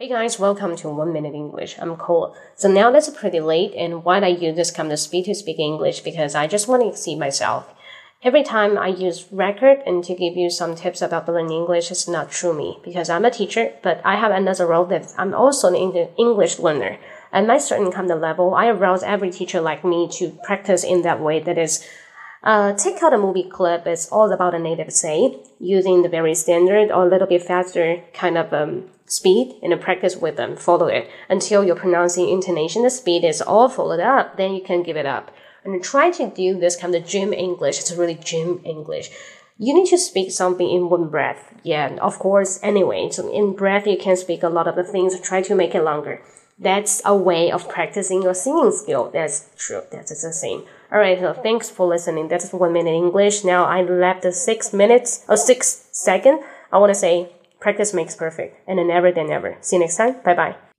Hey 0.00 0.08
guys, 0.08 0.38
welcome 0.38 0.76
to 0.76 0.88
One 0.88 1.12
Minute 1.12 1.34
English. 1.34 1.76
I'm 1.78 1.94
Cole. 1.94 2.34
So 2.56 2.72
now 2.72 2.90
that's 2.90 3.10
pretty 3.10 3.38
late, 3.38 3.74
and 3.74 4.02
why 4.02 4.18
I 4.18 4.28
use 4.28 4.56
this 4.56 4.70
kind 4.70 4.90
of 4.90 4.98
speed 4.98 5.26
to 5.26 5.34
speak 5.34 5.58
English 5.58 6.00
because 6.00 6.34
I 6.34 6.46
just 6.46 6.66
want 6.68 6.82
to 6.84 6.88
exceed 6.88 7.18
myself. 7.18 7.68
Every 8.22 8.42
time 8.42 8.78
I 8.78 8.86
use 8.86 9.30
record 9.30 9.80
and 9.84 10.02
to 10.04 10.14
give 10.14 10.38
you 10.38 10.48
some 10.48 10.74
tips 10.74 11.02
about 11.02 11.28
learning 11.28 11.52
English 11.52 11.90
is 11.90 12.08
not 12.08 12.30
true 12.30 12.54
me 12.54 12.78
because 12.82 13.10
I'm 13.10 13.26
a 13.26 13.30
teacher, 13.30 13.74
but 13.82 14.00
I 14.02 14.16
have 14.16 14.32
another 14.32 14.66
role 14.66 14.86
that 14.86 15.12
I'm 15.18 15.34
also 15.34 15.68
an 15.68 16.08
English 16.16 16.58
learner. 16.58 16.96
At 17.30 17.46
my 17.46 17.58
certain 17.58 17.92
kind 17.92 18.10
of 18.10 18.22
level, 18.22 18.54
I 18.54 18.68
arouse 18.68 19.02
every 19.02 19.30
teacher 19.30 19.60
like 19.60 19.84
me 19.84 20.08
to 20.12 20.30
practice 20.44 20.82
in 20.82 21.02
that 21.02 21.20
way 21.20 21.40
that 21.40 21.58
is 21.58 21.86
uh, 22.42 22.72
take 22.72 23.02
out 23.02 23.12
a 23.12 23.18
movie 23.18 23.48
clip. 23.48 23.86
It's 23.86 24.08
all 24.08 24.32
about 24.32 24.54
a 24.54 24.58
native 24.58 24.92
say 24.92 25.38
using 25.58 26.02
the 26.02 26.08
very 26.08 26.34
standard 26.34 26.90
or 26.90 27.04
a 27.04 27.08
little 27.08 27.26
bit 27.26 27.42
faster 27.42 28.02
kind 28.14 28.38
of 28.38 28.52
um, 28.52 28.84
speed 29.06 29.56
and 29.62 29.78
practice 29.80 30.16
with 30.16 30.36
them. 30.36 30.56
Follow 30.56 30.86
it 30.86 31.08
until 31.28 31.64
your 31.64 31.76
pronouncing, 31.76 32.28
intonation, 32.28 32.82
the 32.82 32.90
speed 32.90 33.24
is 33.24 33.42
all 33.42 33.68
followed 33.68 34.00
up. 34.00 34.36
Then 34.36 34.54
you 34.54 34.62
can 34.62 34.82
give 34.82 34.96
it 34.96 35.06
up 35.06 35.30
and 35.64 35.82
try 35.82 36.10
to 36.10 36.30
do 36.30 36.58
this 36.58 36.76
kind 36.76 36.94
of 36.94 37.06
gym 37.06 37.32
English. 37.32 37.78
It's 37.78 37.92
really 37.92 38.14
gym 38.14 38.60
English. 38.64 39.10
You 39.58 39.74
need 39.74 39.90
to 39.90 39.98
speak 39.98 40.30
something 40.30 40.70
in 40.70 40.88
one 40.88 41.10
breath. 41.10 41.54
Yeah, 41.62 41.94
of 42.00 42.18
course. 42.18 42.58
Anyway, 42.62 43.10
so 43.10 43.30
in 43.30 43.54
breath 43.54 43.86
you 43.86 43.98
can 43.98 44.16
speak 44.16 44.42
a 44.42 44.48
lot 44.48 44.66
of 44.66 44.76
the 44.76 44.84
things. 44.84 45.20
Try 45.20 45.42
to 45.42 45.54
make 45.54 45.74
it 45.74 45.82
longer. 45.82 46.22
That's 46.58 47.02
a 47.04 47.14
way 47.14 47.50
of 47.50 47.68
practicing 47.68 48.22
your 48.22 48.34
singing 48.34 48.72
skill. 48.72 49.10
That's 49.12 49.50
true. 49.58 49.82
That's 49.92 50.10
the 50.10 50.32
same. 50.32 50.64
All 50.92 50.98
right. 50.98 51.18
So 51.18 51.32
thanks 51.32 51.70
for 51.70 51.86
listening. 51.86 52.28
That's 52.28 52.52
one 52.52 52.72
minute 52.72 52.92
English. 52.92 53.44
Now 53.44 53.64
I 53.64 53.82
left 53.82 54.22
the 54.22 54.32
six 54.32 54.72
minutes 54.72 55.24
or 55.28 55.36
six 55.36 55.88
second. 55.92 56.40
I 56.72 56.78
want 56.78 56.90
to 56.90 56.98
say 56.98 57.32
practice 57.60 57.94
makes 57.94 58.16
perfect 58.16 58.56
and 58.68 58.78
then 58.78 58.88
never 58.88 59.12
then 59.12 59.30
ever. 59.30 59.56
See 59.60 59.76
you 59.76 59.80
next 59.80 59.96
time. 59.96 60.16
Bye 60.24 60.34
bye. 60.34 60.69